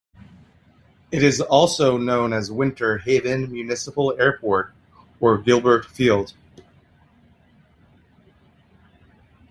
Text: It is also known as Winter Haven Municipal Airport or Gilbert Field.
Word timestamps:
It 1.11 1.21
is 1.21 1.41
also 1.41 1.95
known 1.95 2.33
as 2.33 2.51
Winter 2.51 2.97
Haven 2.97 3.51
Municipal 3.51 4.19
Airport 4.19 4.73
or 5.19 5.37
Gilbert 5.37 5.85
Field. 5.85 6.33